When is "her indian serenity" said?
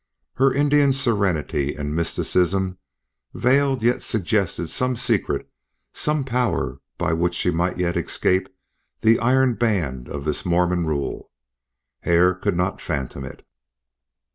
0.33-1.75